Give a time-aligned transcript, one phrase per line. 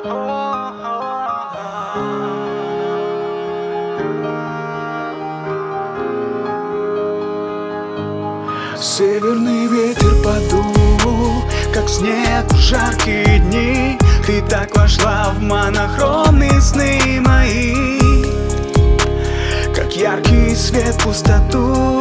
[0.00, 0.12] Северный
[9.66, 11.42] ветер подул,
[11.74, 13.98] как снег в жаркие дни.
[14.24, 17.98] Ты так вошла в монохромные сны мои
[19.74, 21.98] Как яркий свет в пустоту.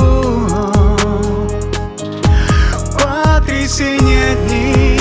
[2.94, 5.00] Потрясение дни,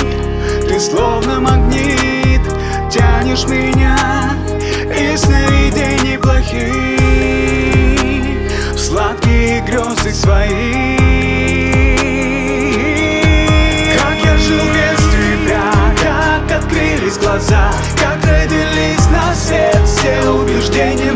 [0.67, 1.96] ты словно магнит.
[3.37, 3.97] Тянешь меня
[4.95, 6.73] Из сновидений плохих
[8.73, 10.97] В сладкие грезы свои.
[13.95, 15.71] Как я жил без тебя
[16.03, 21.16] Как открылись глаза Как родились на свет Все убеждения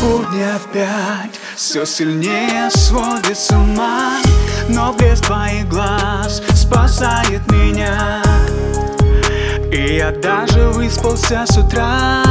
[0.00, 1.38] Будни опять.
[1.56, 4.16] Все сильнее сводит с ума
[4.68, 8.22] Но блеск твоих глаз спасает меня.
[9.70, 12.22] И я даже выспался с утра.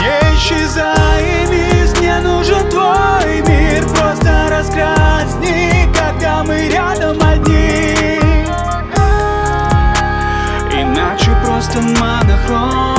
[0.00, 3.86] Не исчезай, мисс, мне нужен твой мир.
[3.88, 8.20] Просто раскрась дни, когда мы рядом одни.
[10.72, 12.93] Иначе просто монохром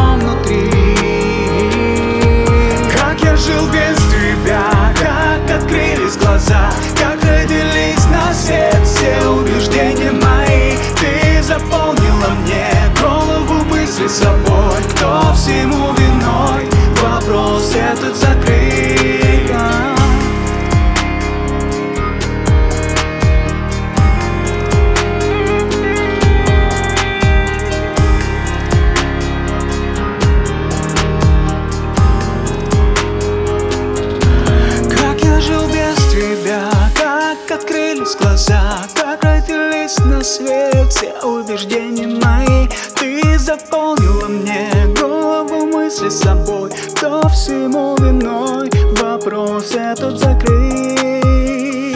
[41.06, 42.68] все убеждения мои.
[42.96, 46.72] Ты заполнила мне голову мысли собой.
[46.96, 48.72] Кто всему виной,
[49.02, 51.96] вопрос этот закрыт.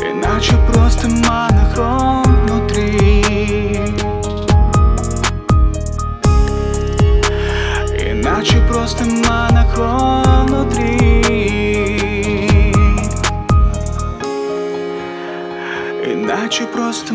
[0.00, 3.76] Иначе просто монохром внутри.
[7.98, 10.01] Иначе просто монохром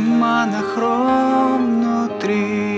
[0.08, 2.77] монохром внутри.